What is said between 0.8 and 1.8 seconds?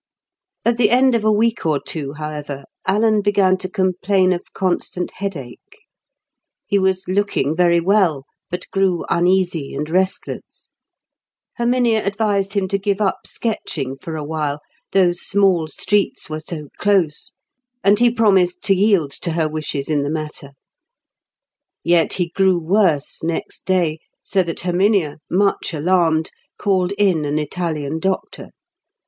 end of a week or